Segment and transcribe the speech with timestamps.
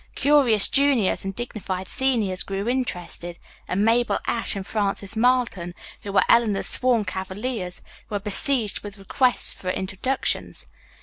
[0.15, 6.23] Curious juniors and dignified seniors grew interested, and Mabel Ashe and Frances Marlton, who were
[6.27, 10.67] Eleanor's sworn cavaliers, were besieged with requests for introductions.